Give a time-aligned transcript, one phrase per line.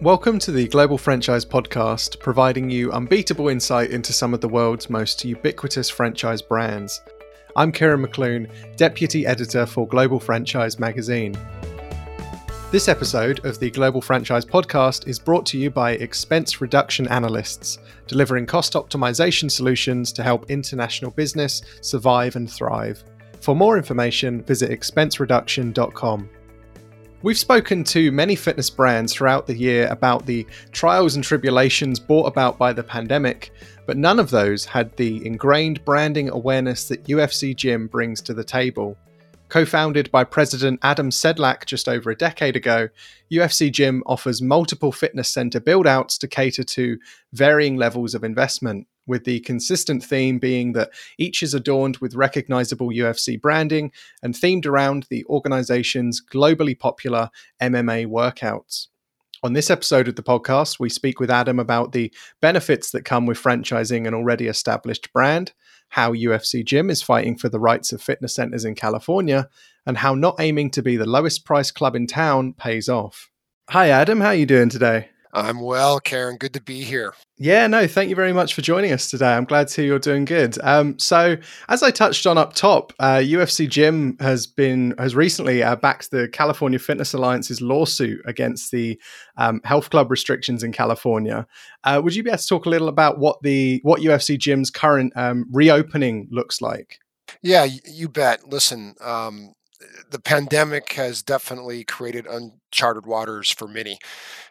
[0.00, 4.88] Welcome to the Global Franchise Podcast, providing you unbeatable insight into some of the world's
[4.88, 7.02] most ubiquitous franchise brands.
[7.56, 11.34] I'm Kieran McClune, Deputy Editor for Global Franchise Magazine.
[12.70, 17.80] This episode of the Global Franchise Podcast is brought to you by Expense Reduction Analysts,
[18.06, 23.02] delivering cost optimization solutions to help international business survive and thrive.
[23.40, 26.30] For more information, visit expensereduction.com.
[27.20, 32.26] We've spoken to many fitness brands throughout the year about the trials and tribulations brought
[32.26, 33.50] about by the pandemic,
[33.86, 38.44] but none of those had the ingrained branding awareness that UFC Gym brings to the
[38.44, 38.96] table.
[39.48, 42.88] Co founded by President Adam Sedlack just over a decade ago,
[43.32, 46.98] UFC Gym offers multiple fitness center build outs to cater to
[47.32, 52.90] varying levels of investment with the consistent theme being that each is adorned with recognizable
[52.90, 53.90] UFC branding
[54.22, 57.30] and themed around the organization's globally popular
[57.60, 58.88] MMA workouts.
[59.42, 63.24] On this episode of the podcast, we speak with Adam about the benefits that come
[63.24, 65.52] with franchising an already established brand,
[65.90, 69.48] how UFC Gym is fighting for the rights of fitness centers in California,
[69.86, 73.30] and how not aiming to be the lowest priced club in town pays off.
[73.70, 75.10] Hi Adam, how are you doing today?
[75.32, 76.36] I'm well, Karen.
[76.36, 77.14] Good to be here.
[77.36, 79.32] Yeah, no, thank you very much for joining us today.
[79.32, 80.58] I'm glad to hear you're doing good.
[80.62, 81.36] Um, so,
[81.68, 86.10] as I touched on up top, uh, UFC Gym has been has recently uh, backed
[86.10, 89.00] the California Fitness Alliance's lawsuit against the
[89.36, 91.46] um, health club restrictions in California.
[91.84, 94.70] Uh, would you be able to talk a little about what the what UFC Gym's
[94.70, 96.98] current um, reopening looks like?
[97.42, 98.48] Yeah, you bet.
[98.48, 99.52] Listen, um,
[100.10, 103.98] the pandemic has definitely created uncharted waters for many.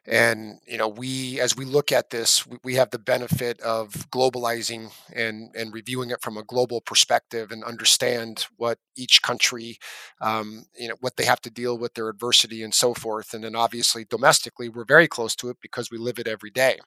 [0.06, 4.92] And you know we as we look at this we, have the benefit of globalizing
[5.14, 9.78] and and reviewing it from a global perspective and understand what each country
[10.22, 13.34] um, you know what they have to deal with their adversity and so forth.
[13.34, 16.80] And then obviously domestically we're very close to it because we live it every day.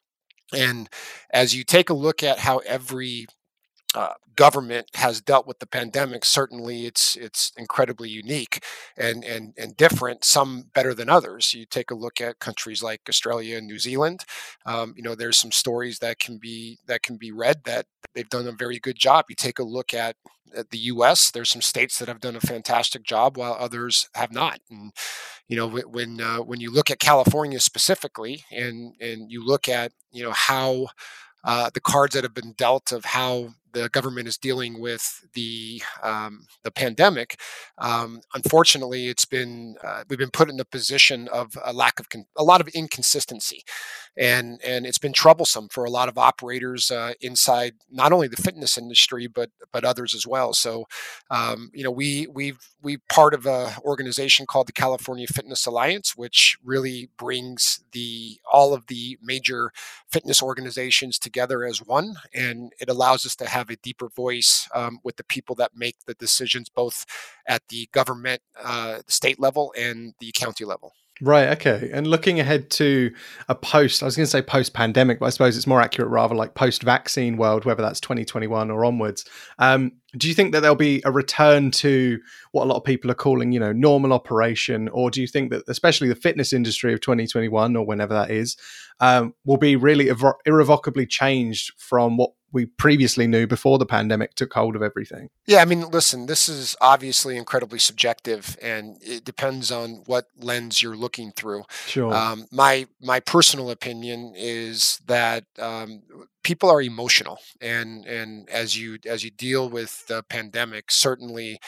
[0.53, 0.89] And
[1.31, 3.27] as you take a look at how every
[3.93, 6.23] uh, government has dealt with the pandemic.
[6.23, 8.63] Certainly, it's it's incredibly unique
[8.97, 10.23] and and and different.
[10.23, 11.53] Some better than others.
[11.53, 14.23] You take a look at countries like Australia and New Zealand.
[14.65, 18.29] Um, you know, there's some stories that can be that can be read that they've
[18.29, 19.25] done a very good job.
[19.29, 20.15] You take a look at,
[20.55, 21.31] at the U.S.
[21.31, 24.59] There's some states that have done a fantastic job, while others have not.
[24.69, 24.93] And
[25.49, 29.91] you know, when uh, when you look at California specifically, and and you look at
[30.11, 30.87] you know how
[31.43, 35.81] uh, the cards that have been dealt of how the government is dealing with the
[36.03, 37.39] um, the pandemic.
[37.77, 42.09] Um, unfortunately, it's been uh, we've been put in a position of a lack of
[42.09, 43.63] con- a lot of inconsistency,
[44.17, 48.37] and and it's been troublesome for a lot of operators uh, inside not only the
[48.37, 50.53] fitness industry but but others as well.
[50.53, 50.85] So,
[51.29, 56.15] um, you know, we we we part of a organization called the California Fitness Alliance,
[56.15, 59.71] which really brings the all of the major
[60.11, 64.99] fitness organizations together as one, and it allows us to have a deeper voice um,
[65.03, 67.05] with the people that make the decisions, both
[67.47, 70.93] at the government, uh, state level, and the county level.
[71.23, 71.49] Right.
[71.49, 71.91] Okay.
[71.93, 73.13] And looking ahead to
[73.47, 76.09] a post, I was going to say post pandemic, but I suppose it's more accurate
[76.09, 79.23] rather like post vaccine world, whether that's 2021 or onwards.
[79.59, 82.19] Um, do you think that there'll be a return to
[82.53, 84.89] what a lot of people are calling, you know, normal operation?
[84.89, 88.57] Or do you think that, especially the fitness industry of 2021 or whenever that is,
[88.99, 90.09] um, will be really
[90.45, 95.29] irrevocably changed from what we previously knew before the pandemic took hold of everything.
[95.45, 100.81] Yeah, I mean, listen, this is obviously incredibly subjective, and it depends on what lens
[100.81, 101.63] you're looking through.
[101.87, 102.13] Sure.
[102.13, 106.01] Um, my my personal opinion is that um,
[106.43, 111.59] people are emotional, and and as you as you deal with the pandemic, certainly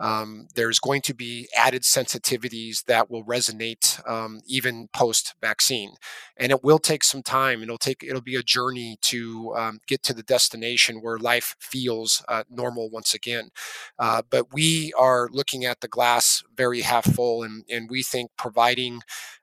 [0.00, 5.92] um, there's going to be added sensitivities that will resonate um, even post vaccine
[6.36, 7.62] and it will take some time.
[7.62, 12.24] It'll take it'll be a journey to um, get to the destination where life feels
[12.28, 13.50] uh, normal once again.
[13.98, 18.30] Uh, but we are looking at the glass very half full and, and we think
[18.36, 19.00] providing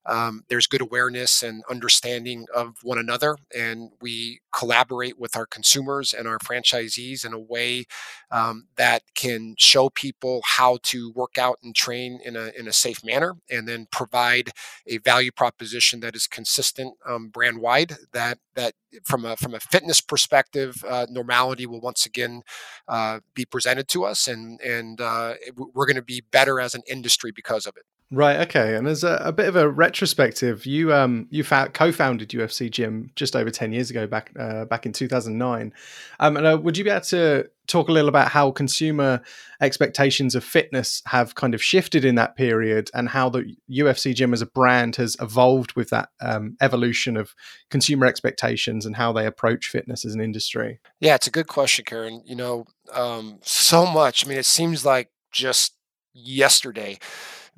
[0.08, 6.14] um, there's good awareness and understanding of one another, and we collaborate with our consumers
[6.14, 7.86] and our franchisees in a way
[8.32, 12.74] um, that can show people how to work out and train in a in a
[12.74, 14.52] safe manner, and then provide
[14.88, 17.96] a value proposition that is consistent um, brand wide.
[18.14, 22.44] That that from a from a fitness perspective, uh, normality will once again
[22.88, 25.34] uh, be presented to us, and and uh,
[25.74, 27.84] we're going to be better as an industry because of it.
[28.10, 28.40] Right.
[28.48, 28.76] Okay.
[28.76, 33.36] And as a, a, bit of a retrospective, you um you co-founded UFC Gym just
[33.36, 35.74] over ten years ago, back uh, back in two thousand nine.
[36.22, 39.22] Um, and uh, would you be able to talk a little about how consumer
[39.60, 44.34] expectations of fitness have kind of shifted in that period, and how the UFC Gym
[44.34, 47.36] as a brand has evolved with that um, evolution of
[47.70, 50.80] consumer expectations and how they approach fitness as an industry?
[51.02, 52.24] Yeah, it's a good question, Karen.
[52.26, 54.26] You know, um, so much.
[54.26, 55.74] I mean, it seems like just
[56.18, 56.98] yesterday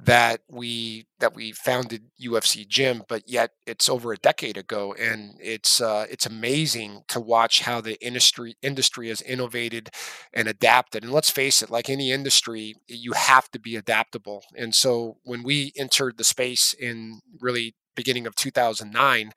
[0.02, 5.36] that we that we founded UFC Gym, but yet it's over a decade ago, and
[5.42, 9.90] it's uh, it's amazing to watch how the industry industry has innovated
[10.34, 11.04] and adapted.
[11.04, 14.44] And let's face it, like any industry, you have to be adaptable.
[14.56, 19.34] And so when we entered the space in really beginning of 2009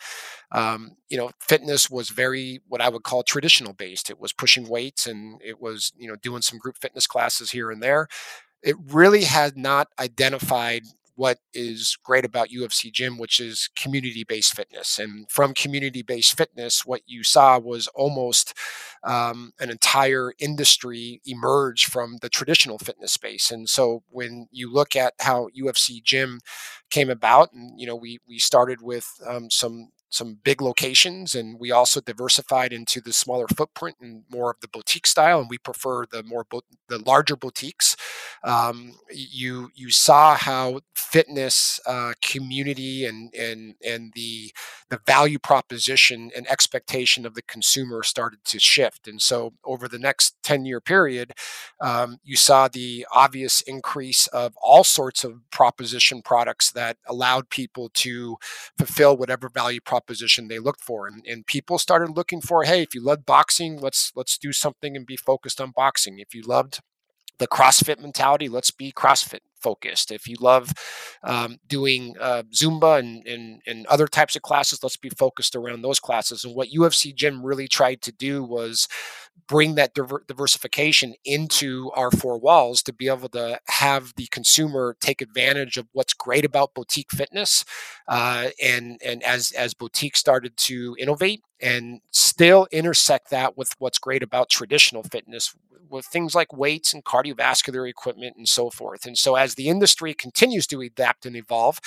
[0.52, 4.68] um, you know fitness was very what i would call traditional based it was pushing
[4.68, 8.06] weights and it was you know doing some group fitness classes here and there
[8.62, 10.82] it really had not identified
[11.14, 14.98] what is great about UFC Gym, which is community based fitness.
[14.98, 18.54] And from community based fitness, what you saw was almost
[19.04, 23.50] um, an entire industry emerge from the traditional fitness space.
[23.50, 26.40] And so when you look at how UFC Gym
[26.90, 31.58] came about, and you know, we we started with um, some some big locations and
[31.58, 35.58] we also diversified into the smaller footprint and more of the boutique style and we
[35.58, 37.96] prefer the more bo- the larger boutiques.
[38.44, 44.52] Um, you you saw how fitness uh, community and and and the
[44.90, 49.08] the value proposition and expectation of the consumer started to shift.
[49.08, 51.32] And so over the next 10 year period
[51.80, 57.90] um, you saw the obvious increase of all sorts of proposition products that allowed people
[57.94, 58.36] to
[58.76, 62.82] fulfill whatever value proposition proposition they looked for and, and people started looking for hey
[62.82, 66.42] if you love boxing let's let's do something and be focused on boxing if you
[66.42, 66.80] loved
[67.42, 68.48] the CrossFit mentality.
[68.48, 70.10] Let's be CrossFit focused.
[70.10, 70.72] If you love
[71.22, 75.82] um, doing uh, Zumba and, and, and other types of classes, let's be focused around
[75.82, 76.44] those classes.
[76.44, 78.88] And what UFC Gym really tried to do was
[79.46, 84.96] bring that diver- diversification into our four walls to be able to have the consumer
[85.00, 87.64] take advantage of what's great about boutique fitness.
[88.08, 93.98] Uh, and and as as boutique started to innovate and still intersect that with what's
[93.98, 95.54] great about traditional fitness
[95.92, 99.04] with things like weights and cardiovascular equipment and so forth.
[99.04, 101.80] And so, as the industry continues to adapt and evolve,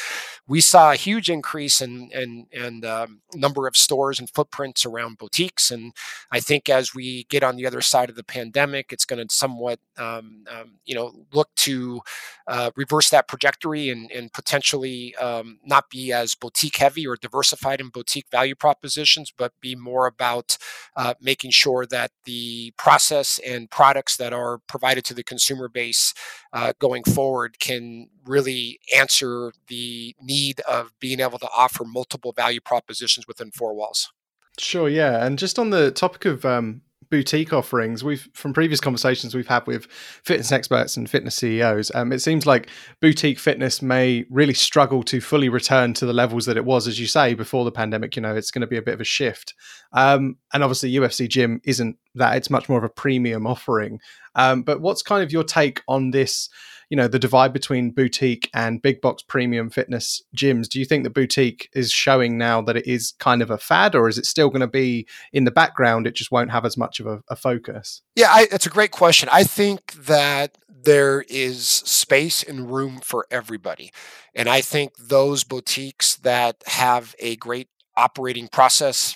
[0.48, 5.18] we saw a huge increase in in, in um, number of stores and footprints around
[5.18, 5.72] boutiques.
[5.72, 5.94] And
[6.32, 9.34] I think as we get on the other side of the pandemic, it's going to
[9.34, 12.02] somewhat, um, um, you know, look to
[12.48, 17.82] uh, reverse that trajectory and, and potentially um, not be as boutique heavy or diversified
[17.82, 20.58] in boutique value propositions, but be more about
[20.96, 26.14] uh, making sure that the process and products that are provided to the consumer base
[26.54, 32.62] uh, going forward can really answer the need of being able to offer multiple value
[32.62, 34.12] propositions within four walls.
[34.58, 35.26] Sure, yeah.
[35.26, 39.66] And just on the topic of um, boutique offerings we've from previous conversations we've had
[39.68, 42.70] with fitness experts and fitness ceos um, it seems like
[43.00, 47.00] boutique fitness may really struggle to fully return to the levels that it was as
[47.00, 49.06] you say before the pandemic you know it's going to be a bit of a
[49.06, 49.54] shift
[49.94, 54.00] um, and obviously ufc gym isn't that it's much more of a premium offering
[54.36, 56.50] um, but what's kind of your take on this
[56.90, 60.68] you know the divide between boutique and big box premium fitness gyms.
[60.68, 63.96] Do you think the boutique is showing now that it is kind of a fad
[63.96, 66.08] or is it still going to be in the background?
[66.08, 68.02] It just won't have as much of a, a focus.
[68.16, 69.30] Yeah I, it's a great question.
[69.32, 73.92] I think that there is space and room for everybody.
[74.34, 79.16] And i think those boutiques that have a great operating process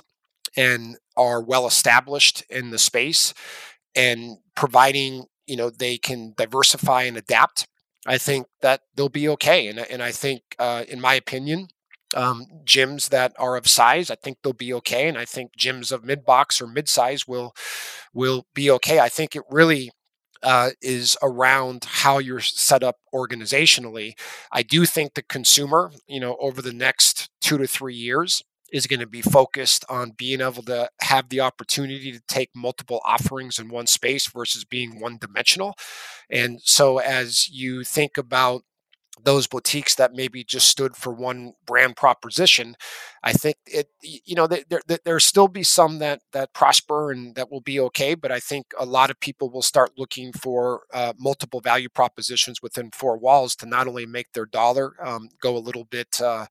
[0.56, 3.34] and are well established in the space
[3.96, 7.68] and providing you know they can diversify and adapt
[8.08, 11.68] i think that they'll be okay and, and i think uh, in my opinion
[12.16, 15.92] um, gyms that are of size i think they'll be okay and i think gyms
[15.92, 17.54] of mid box or mid size will
[18.14, 19.00] will be okay.
[19.00, 19.92] I think it really
[20.44, 24.14] uh, is around how you're set up organizationally.
[24.52, 28.88] I do think the consumer you know over the next two to three years is
[28.88, 33.60] going to be focused on being able to have the opportunity to take multiple offerings
[33.60, 35.76] in one space versus being one dimensional.
[36.30, 38.64] And so, as you think about
[39.24, 42.76] those boutiques that maybe just stood for one brand proposition,
[43.24, 47.36] I think it, you know, there, there there'll still be some that that prosper and
[47.36, 50.84] that will be okay, but I think a lot of people will start looking for
[50.94, 55.58] uh, multiple value propositions within four walls to not only make their dollar um, go
[55.58, 56.46] a little bit, uh,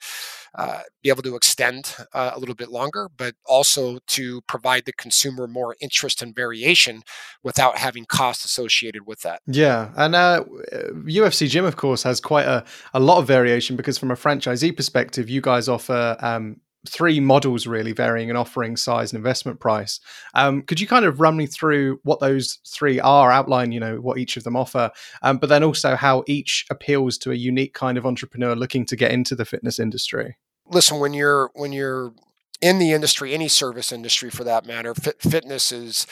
[0.55, 4.93] uh, be able to extend uh, a little bit longer, but also to provide the
[4.93, 7.03] consumer more interest and variation
[7.43, 9.41] without having cost associated with that.
[9.47, 13.99] Yeah, and UFC uh, Gym, of course, has quite a, a lot of variation because
[13.99, 19.13] from a franchisee perspective, you guys offer um, three models really varying in offering size
[19.13, 20.01] and investment price.
[20.35, 23.97] Um, could you kind of run me through what those three are, outline, you know,
[23.97, 24.91] what each of them offer,
[25.23, 28.97] um, but then also how each appeals to a unique kind of entrepreneur looking to
[28.97, 30.37] get into the fitness industry?
[30.71, 32.13] Listen, when you're when you're
[32.61, 36.07] in the industry, any service industry for that matter, fit, fitness is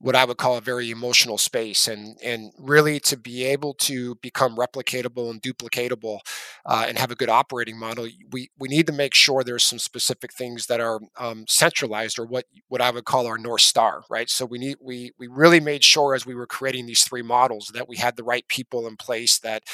[0.00, 4.14] what I would call a very emotional space, and and really to be able to
[4.16, 6.20] become replicatable and duplicatable,
[6.66, 9.78] uh, and have a good operating model, we we need to make sure there's some
[9.78, 14.02] specific things that are um, centralized, or what what I would call our north star,
[14.08, 14.28] right?
[14.30, 17.70] So we need we we really made sure as we were creating these three models
[17.74, 19.64] that we had the right people in place that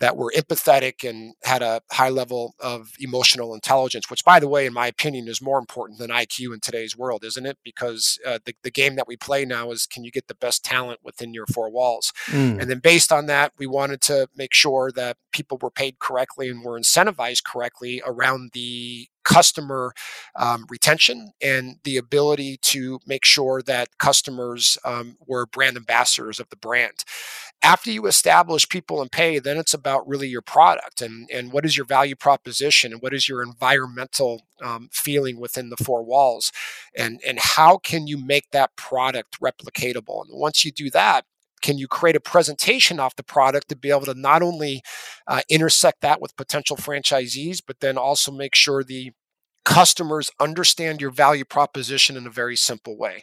[0.00, 4.66] that were empathetic and had a high level of emotional intelligence, which, by the way,
[4.66, 7.58] in my opinion, is more important than IQ in today's world, isn't it?
[7.64, 10.34] Because uh, the the game that we play now now is can you get the
[10.34, 12.12] best talent within your four walls?
[12.26, 12.60] Mm.
[12.60, 16.48] And then based on that, we wanted to make sure that people were paid correctly
[16.48, 19.92] and were incentivized correctly around the customer
[20.36, 26.48] um, retention and the ability to make sure that customers um, were brand ambassadors of
[26.50, 27.04] the brand.
[27.62, 31.64] After you establish people and pay then it's about really your product and, and what
[31.64, 36.52] is your value proposition and what is your environmental um, feeling within the four walls
[36.96, 40.24] and and how can you make that product replicatable?
[40.24, 41.24] And once you do that
[41.62, 44.82] can you create a presentation off the product to be able to not only
[45.26, 49.12] uh, intersect that with potential franchisees, but then also make sure the
[49.64, 53.22] customers understand your value proposition in a very simple way?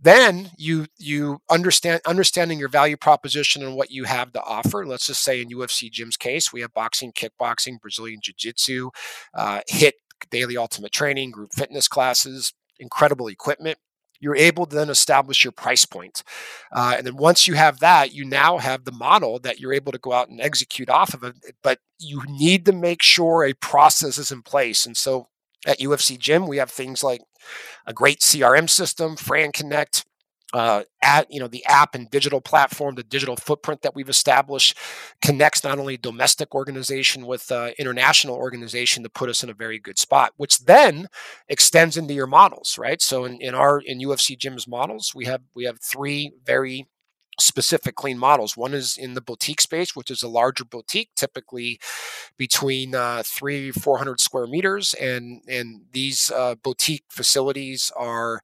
[0.00, 4.84] Then you you understand understanding your value proposition and what you have to offer.
[4.84, 8.90] Let's just say in ufc gym's case we have boxing kickboxing brazilian jiu-jitsu
[9.34, 9.92] uh, HIIT
[10.30, 13.78] daily ultimate training group fitness classes incredible equipment
[14.22, 16.22] you're able to then establish your price point.
[16.72, 19.90] Uh, and then once you have that, you now have the model that you're able
[19.90, 21.34] to go out and execute off of it.
[21.62, 24.86] But you need to make sure a process is in place.
[24.86, 25.26] And so
[25.66, 27.22] at UFC Gym, we have things like
[27.84, 30.04] a great CRM system, FranConnect,
[30.52, 34.76] uh, at you know the app and digital platform, the digital footprint that we've established
[35.20, 39.78] connects not only domestic organization with uh, international organization to put us in a very
[39.78, 41.08] good spot, which then
[41.48, 43.00] extends into your models, right?
[43.00, 46.86] So in, in our in UFC Gym's models, we have we have three very
[47.40, 48.56] specific clean models.
[48.56, 51.80] One is in the boutique space, which is a larger boutique, typically
[52.36, 54.94] between uh, three, 400 square meters.
[54.94, 58.40] And, and these uh, boutique facilities are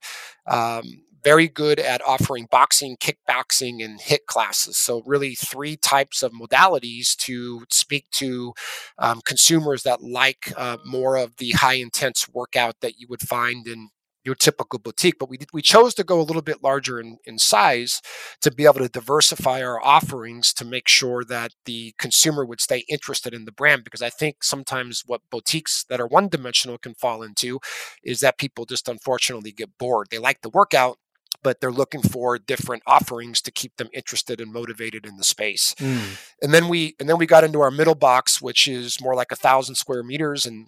[0.47, 4.77] um, very good at offering boxing, kickboxing, and HIIT classes.
[4.77, 8.53] So, really, three types of modalities to speak to
[8.97, 13.67] um, consumers that like uh, more of the high intense workout that you would find
[13.67, 13.89] in
[14.25, 17.17] your typical boutique, but we did, we chose to go a little bit larger in,
[17.25, 18.01] in size
[18.41, 22.83] to be able to diversify our offerings to make sure that the consumer would stay
[22.89, 23.83] interested in the brand.
[23.83, 27.59] Because I think sometimes what boutiques that are one dimensional can fall into
[28.03, 30.07] is that people just unfortunately get bored.
[30.11, 30.97] They like the workout,
[31.43, 35.73] but they're looking for different offerings to keep them interested and motivated in the space.
[35.75, 36.19] Mm.
[36.41, 39.31] And then we and then we got into our middle box, which is more like
[39.31, 40.67] a thousand square meters, and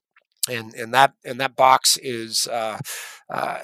[0.49, 2.79] and and that and that box is uh,
[3.29, 3.59] uh,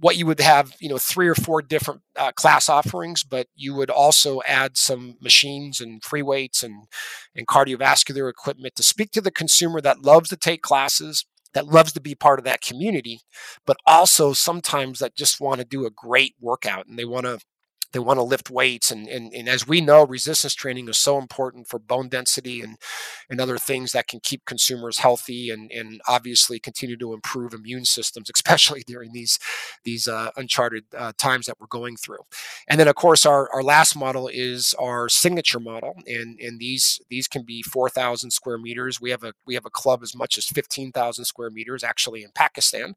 [0.00, 3.74] what you would have you know three or four different uh, class offerings but you
[3.74, 6.84] would also add some machines and free weights and
[7.34, 11.92] and cardiovascular equipment to speak to the consumer that loves to take classes that loves
[11.92, 13.20] to be part of that community
[13.66, 17.38] but also sometimes that just want to do a great workout and they want to
[17.92, 21.18] they want to lift weights and, and and as we know resistance training is so
[21.18, 22.76] important for bone density and
[23.30, 27.84] and other things that can keep consumers healthy and and obviously continue to improve immune
[27.84, 29.38] systems especially during these
[29.84, 32.18] these uh, uncharted uh, times that we're going through.
[32.68, 37.00] And then of course our our last model is our signature model and and these
[37.08, 39.00] these can be 4000 square meters.
[39.00, 42.30] We have a we have a club as much as 15000 square meters actually in
[42.34, 42.94] Pakistan.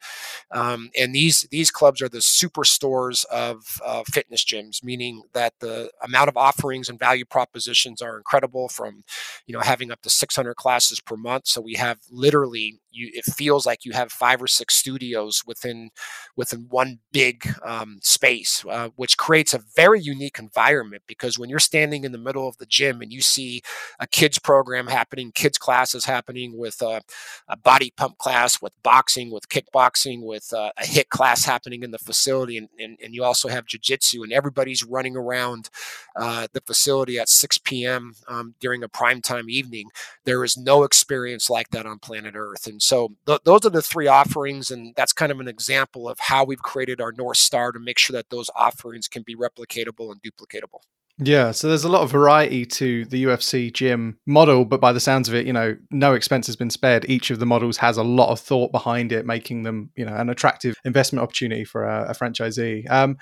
[0.52, 5.54] Um, and these these clubs are the super stores of uh, fitness gyms meaning that
[5.60, 9.04] the amount of offerings and value propositions are incredible from,
[9.46, 11.48] you know, having up to 600 classes per month.
[11.48, 15.92] So we have literally, you, it feels like you have five or six studios within,
[16.36, 21.60] within one big um, space, uh, which creates a very unique environment because when you're
[21.60, 23.62] standing in the middle of the gym and you see
[24.00, 27.02] a kids program happening, kids classes happening with a,
[27.48, 31.92] a body pump class, with boxing, with kickboxing, with uh, a HIIT class happening in
[31.92, 34.32] the facility, and, and, and you also have jujitsu, and
[34.72, 35.70] everybody's running around
[36.16, 38.16] uh, the facility at 6 p.m.
[38.28, 39.90] Um, during a prime time evening.
[40.26, 42.68] There is no experience like that on planet Earth.
[42.68, 46.20] And so th- those are the three offerings, and that's kind of an example of
[46.20, 50.12] how we've created our North Star to make sure that those offerings can be replicatable
[50.12, 50.82] and duplicatable.
[51.24, 55.00] Yeah, so there's a lot of variety to the UFC gym model, but by the
[55.00, 57.06] sounds of it, you know, no expense has been spared.
[57.08, 60.16] Each of the models has a lot of thought behind it, making them, you know,
[60.16, 62.90] an attractive investment opportunity for a, a franchisee.
[62.90, 63.18] Um,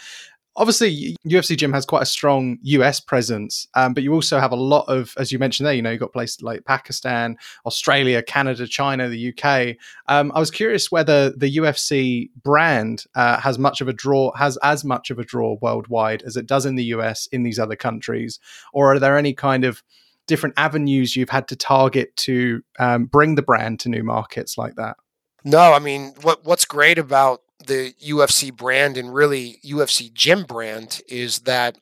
[0.55, 4.57] obviously UFC Gym has quite a strong US presence, um, but you also have a
[4.57, 8.67] lot of, as you mentioned there, you know, you've got places like Pakistan, Australia, Canada,
[8.67, 9.77] China, the UK.
[10.07, 14.57] Um, I was curious whether the UFC brand uh, has much of a draw, has
[14.63, 17.75] as much of a draw worldwide as it does in the US in these other
[17.75, 18.39] countries,
[18.73, 19.83] or are there any kind of
[20.27, 24.75] different avenues you've had to target to um, bring the brand to new markets like
[24.75, 24.97] that?
[25.43, 31.01] No, I mean, what what's great about the UFC brand and really UFC gym brand
[31.07, 31.77] is that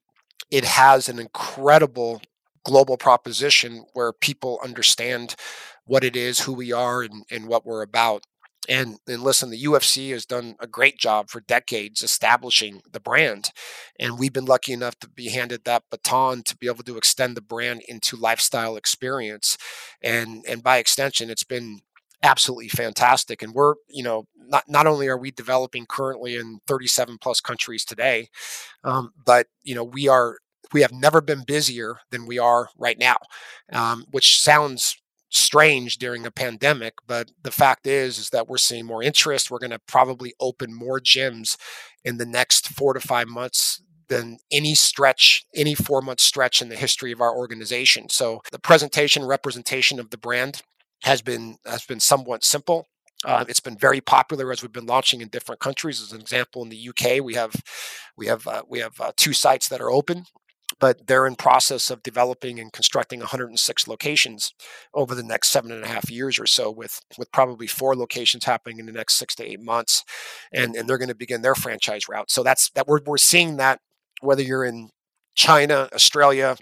[0.50, 2.22] it has an incredible
[2.64, 5.36] global proposition where people understand
[5.86, 8.26] what it is, who we are, and, and what we're about.
[8.70, 13.52] And, and listen, the UFC has done a great job for decades establishing the brand.
[13.98, 17.38] And we've been lucky enough to be handed that baton to be able to extend
[17.38, 19.58] the brand into lifestyle experience.
[20.02, 21.80] And, and by extension, it's been
[22.24, 23.42] absolutely fantastic.
[23.42, 27.86] And we're, you know, not, not only are we developing currently in 37 plus countries
[27.86, 28.30] today,
[28.84, 30.38] um, but, you know, we are,
[30.74, 33.18] we have never been busier than we are right now,
[33.72, 34.98] um, which sounds
[35.30, 39.60] strange during a pandemic but the fact is is that we're seeing more interest we're
[39.60, 41.58] going to probably open more gyms
[42.06, 46.70] in the next 4 to 5 months than any stretch, any four month stretch in
[46.70, 48.10] the history of our organization.
[48.10, 50.62] So the presentation, representation of the brand
[51.04, 52.88] has been has been somewhat simple.
[53.26, 56.02] Uh, it's been very popular as we've been launching in different countries.
[56.02, 57.56] As an example, in the UK, we have
[58.16, 60.26] we have uh, we have uh, two sites that are open,
[60.80, 64.54] but they're in process of developing and constructing 106 locations
[64.94, 68.46] over the next seven and a half years or so, with with probably four locations
[68.46, 70.04] happening in the next six to eight months,
[70.54, 72.30] and and they're going to begin their franchise route.
[72.30, 73.80] So that's that we're we're seeing that
[74.22, 74.90] whether you're in
[75.36, 76.56] China, Australia,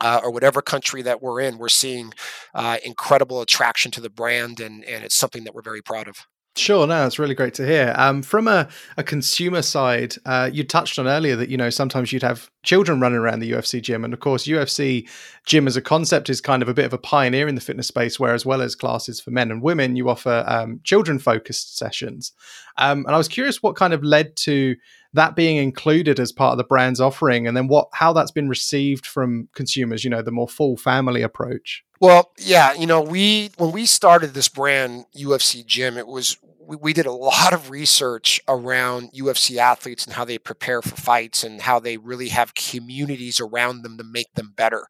[0.00, 2.12] uh, or whatever country that we're in, we're seeing
[2.54, 6.26] uh, incredible attraction to the brand, and and it's something that we're very proud of.
[6.60, 7.94] Sure, no, it's really great to hear.
[7.96, 12.12] Um, from a, a consumer side, uh, you touched on earlier that you know sometimes
[12.12, 15.08] you'd have children running around the UFC gym, and of course, UFC
[15.46, 17.88] gym as a concept is kind of a bit of a pioneer in the fitness
[17.88, 21.78] space, where as well as classes for men and women, you offer um, children focused
[21.78, 22.32] sessions.
[22.76, 24.76] Um, and I was curious what kind of led to
[25.14, 28.50] that being included as part of the brand's offering, and then what how that's been
[28.50, 30.04] received from consumers.
[30.04, 31.84] You know, the more full family approach.
[32.00, 36.36] Well, yeah, you know, we when we started this brand UFC Gym, it was
[36.70, 40.94] we, we did a lot of research around UFC athletes and how they prepare for
[40.94, 44.86] fights and how they really have communities around them to make them better.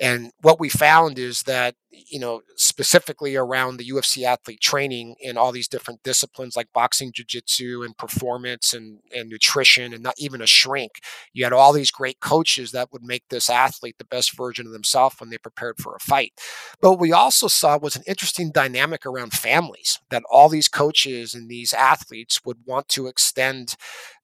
[0.00, 5.36] And what we found is that, you know, specifically around the UFC athlete training in
[5.36, 10.40] all these different disciplines like boxing, jiu-jitsu, and performance and, and nutrition, and not even
[10.40, 10.92] a shrink,
[11.32, 14.72] you had all these great coaches that would make this athlete the best version of
[14.72, 16.32] themselves when they prepared for a fight.
[16.80, 21.11] But what we also saw was an interesting dynamic around families that all these coaches
[21.34, 23.76] and these athletes would want to extend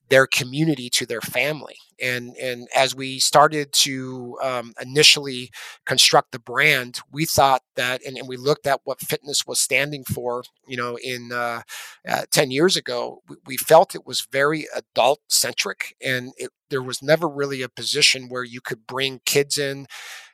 [0.08, 1.76] their community to their family.
[2.00, 5.50] And and as we started to um, initially
[5.86, 10.04] construct the brand, we thought that, and, and, we looked at what fitness was standing
[10.04, 10.42] for.
[10.66, 11.62] You know, in uh,
[12.08, 16.82] uh, ten years ago, we, we, felt it was very adult centric, and it, there
[16.82, 19.86] was never really a position where you could bring kids in.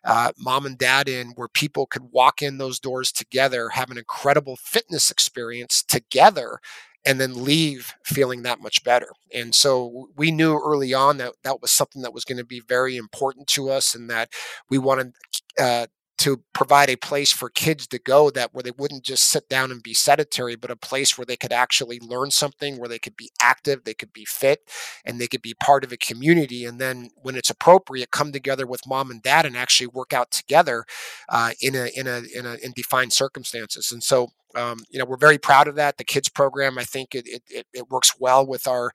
[0.04, 3.96] Uh, mom and dad in where people could walk in those doors together, have an
[3.96, 6.60] incredible fitness experience together,
[7.06, 9.08] and then leave feeling that much better.
[9.32, 12.60] And so we knew early on that that was something that was going to be
[12.60, 14.30] very important to us and that
[14.70, 15.12] we wanted
[15.58, 15.86] uh,
[16.16, 19.70] to provide a place for kids to go that where they wouldn't just sit down
[19.70, 23.16] and be sedentary, but a place where they could actually learn something, where they could
[23.16, 24.60] be active, they could be fit,
[25.04, 26.64] and they could be part of a community.
[26.64, 30.30] And then when it's appropriate, come together with mom and dad and actually work out
[30.30, 30.84] together
[31.28, 33.90] uh, in a in a in a in defined circumstances.
[33.90, 35.96] And so Um, you know, we're very proud of that.
[35.96, 38.92] The kids program, I think it, it, it works well with our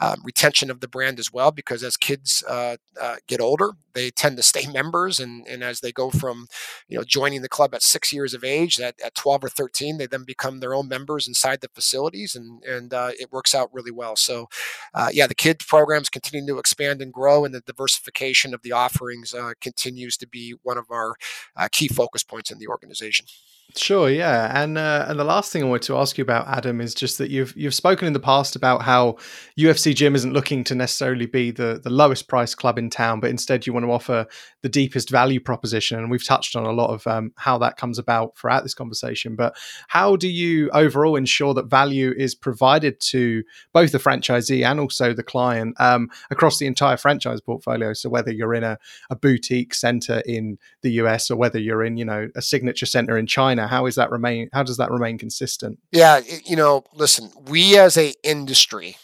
[0.00, 4.10] um, retention of the brand as well, because as kids uh, uh, get older, they
[4.10, 5.20] tend to stay members.
[5.20, 6.46] And, and as they go from,
[6.88, 9.98] you know, joining the club at six years of age, at, at 12 or 13,
[9.98, 13.70] they then become their own members inside the facilities and, and uh, it works out
[13.72, 14.16] really well.
[14.16, 14.48] So,
[14.94, 18.72] uh, yeah, the kids programs continue to expand and grow and the diversification of the
[18.72, 21.14] offerings uh, continues to be one of our
[21.56, 23.26] uh, key focus points in the organization.
[23.76, 26.80] Sure, yeah, and uh, and the last thing I wanted to ask you about, Adam,
[26.80, 29.16] is just that you've you've spoken in the past about how
[29.58, 33.30] UFC Gym isn't looking to necessarily be the the lowest price club in town, but
[33.30, 34.26] instead you want to offer
[34.62, 37.98] the deepest value proposition, and we've touched on a lot of um, how that comes
[37.98, 39.36] about throughout this conversation.
[39.36, 39.54] But
[39.88, 45.12] how do you overall ensure that value is provided to both the franchisee and also
[45.12, 47.92] the client um, across the entire franchise portfolio?
[47.92, 48.78] So whether you're in a,
[49.10, 53.16] a boutique center in the US or whether you're in you know a signature center
[53.16, 53.68] in China China?
[53.68, 54.48] How is that remain?
[54.52, 55.78] How does that remain consistent?
[55.92, 58.96] Yeah, you know, listen, we as a industry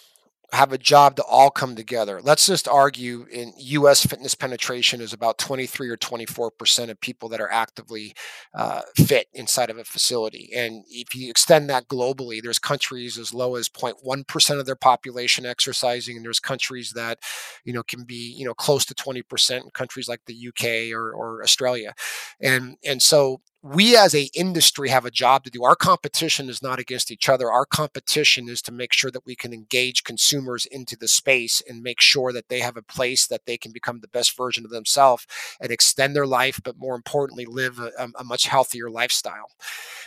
[0.53, 2.21] have a job to all come together.
[2.23, 7.41] Let's just argue in US fitness penetration is about 23 or 24% of people that
[7.41, 8.15] are actively
[8.55, 10.51] uh, fit inside of a facility.
[10.55, 15.45] And if you extend that globally, there's countries as low as 0.1% of their population
[15.45, 17.19] exercising, and there's countries that,
[17.65, 21.13] you know, can be, you know, close to 20% in countries like the UK or,
[21.13, 21.93] or Australia.
[22.41, 23.41] And, and so
[23.75, 25.65] we as a industry have a job to do.
[25.65, 27.51] Our competition is not against each other.
[27.51, 31.83] Our competition is to make sure that we can engage consumers into the space and
[31.83, 34.71] make sure that they have a place that they can become the best version of
[34.71, 35.27] themselves
[35.61, 39.51] and extend their life but more importantly live a, um, a much healthier lifestyle.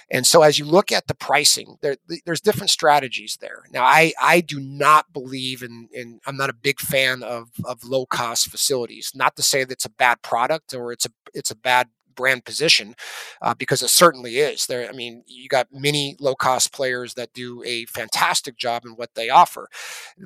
[0.09, 3.63] And so as you look at the pricing there, there's different strategies there.
[3.71, 7.83] Now i i do not believe in in i'm not a big fan of of
[7.83, 9.11] low cost facilities.
[9.13, 11.89] Not to say that it's a bad product or it's a it's a bad
[12.19, 12.95] brand position
[13.41, 14.65] uh, because it certainly is.
[14.65, 18.91] There, I mean, you got many low cost players that do a fantastic job in
[18.91, 19.69] what they offer,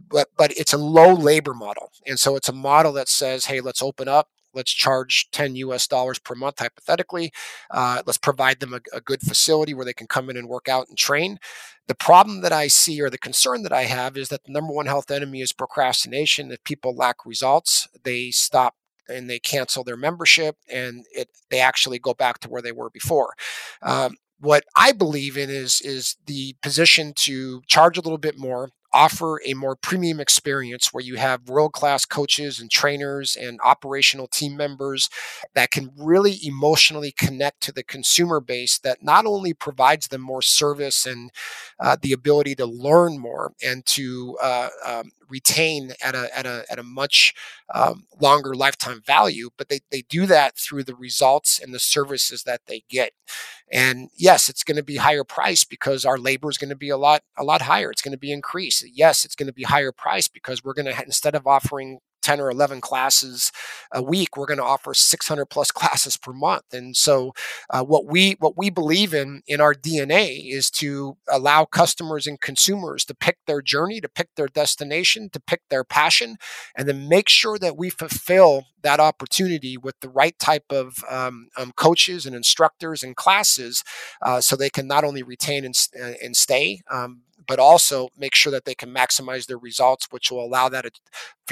[0.10, 3.62] but but it's a low labor model, and so it's a model that says, hey,
[3.62, 4.30] let's open up.
[4.56, 7.32] Let's charge 10 US dollars per month, hypothetically.
[7.72, 10.70] Uh, let's provide them a, a good facility where they can come in and work
[10.70, 11.40] out and train.
[11.88, 14.72] The problem that I see or the concern that I have is that the number
[14.72, 16.52] one health enemy is procrastination.
[16.52, 18.76] If people lack results, they stop
[19.10, 22.90] and they cancel their membership and it they actually go back to where they were
[22.90, 23.34] before.
[23.82, 28.70] Um, what I believe in is is the position to charge a little bit more,
[28.92, 34.28] offer a more premium experience where you have world class coaches and trainers and operational
[34.28, 35.10] team members
[35.56, 40.42] that can really emotionally connect to the consumer base that not only provides them more
[40.42, 41.32] service and
[41.80, 46.66] uh, the ability to learn more and to uh, um, retain at a at a
[46.70, 47.34] at a much
[47.74, 52.44] um, longer lifetime value, but they they do that through the results and the services
[52.44, 53.14] that they get.
[53.72, 56.90] And yes, it's going to be higher price because our labor is going to be
[56.90, 57.92] a lot a lot higher.
[57.92, 58.86] It's going to be increased.
[58.94, 62.40] Yes, it's going to be higher price because we're going to instead of offering 10
[62.40, 63.52] or 11 classes
[63.92, 66.74] a week we're going to offer 600 plus classes per month.
[66.74, 67.34] And so
[67.70, 72.40] uh, what we what we believe in in our dna is to allow customers and
[72.40, 76.38] consumers to pick their journey to pick their destination to pick their passion
[76.76, 81.48] and then make sure that we fulfill that opportunity with the right type of um,
[81.58, 83.84] um, coaches and instructors and classes
[84.22, 88.36] uh, so they can not only retain and, uh, and stay um, but also make
[88.36, 90.86] sure that they can maximize their results, which will allow that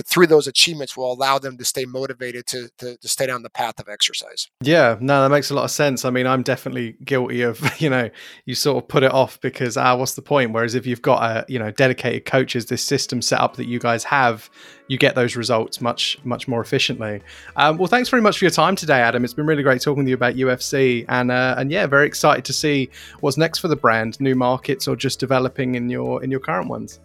[0.04, 3.50] through those achievements will allow them to stay motivated to, to, to stay down the
[3.50, 4.50] path of exercise.
[4.62, 6.06] Yeah, no, that makes a lot of sense.
[6.06, 8.10] I mean, I'm definitely guilty of you know
[8.46, 10.52] you sort of put it off because ah, what's the point?
[10.52, 13.80] Whereas if you've got a you know dedicated coaches, this system set up that you
[13.80, 14.50] guys have,
[14.88, 17.22] you get those results much much more efficiently.
[17.56, 19.24] Um, well, thanks very much for your time today, Adam.
[19.24, 22.46] It's been really great talking to you about UFC, and uh, and yeah, very excited
[22.46, 26.30] to see what's next for the brand, new markets, or just developing in your in
[26.32, 27.00] your current ones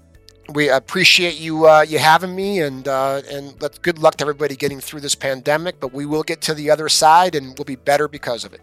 [0.52, 4.56] we appreciate you uh, you having me, and uh, and let, good luck to everybody
[4.56, 5.80] getting through this pandemic.
[5.80, 8.60] But we will get to the other side, and we'll be better because of it.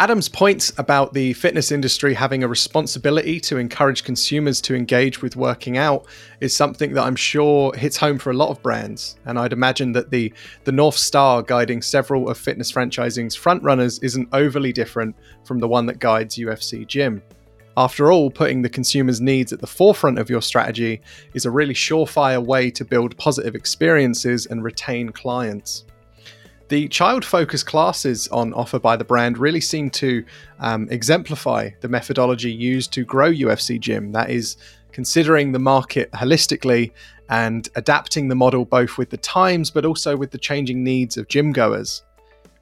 [0.00, 5.34] Adam's points about the fitness industry having a responsibility to encourage consumers to engage with
[5.34, 6.06] working out
[6.40, 9.16] is something that I'm sure hits home for a lot of brands.
[9.24, 10.32] And I'd imagine that the,
[10.62, 15.86] the North Star guiding several of fitness franchising's frontrunners isn't overly different from the one
[15.86, 17.20] that guides UFC Gym.
[17.76, 21.00] After all, putting the consumer's needs at the forefront of your strategy
[21.34, 25.86] is a really surefire way to build positive experiences and retain clients.
[26.68, 30.22] The child focused classes on offer by the brand really seem to
[30.58, 34.12] um, exemplify the methodology used to grow UFC Gym.
[34.12, 34.58] That is,
[34.92, 36.92] considering the market holistically
[37.30, 41.28] and adapting the model both with the times but also with the changing needs of
[41.28, 42.02] gym goers.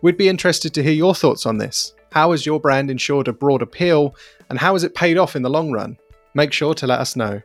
[0.03, 1.95] We'd be interested to hear your thoughts on this.
[2.13, 4.15] How has your brand ensured a broad appeal?
[4.51, 5.99] And how has it paid off in the long run?
[6.35, 7.43] Make sure to let us know.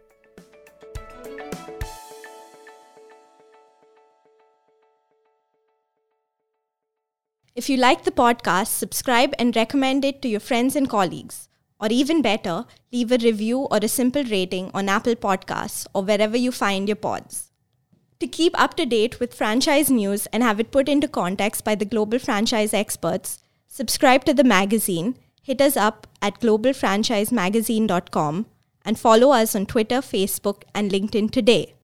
[7.62, 11.48] If you like the podcast, subscribe and recommend it to your friends and colleagues.
[11.80, 16.36] Or even better, leave a review or a simple rating on Apple Podcasts or wherever
[16.36, 17.52] you find your pods.
[18.20, 21.76] To keep up to date with franchise news and have it put into context by
[21.76, 28.48] the global franchise experts, subscribe to the magazine, hit us up at globalfranchisemagazine.com,
[28.84, 31.76] and follow us on Twitter, Facebook, and LinkedIn today.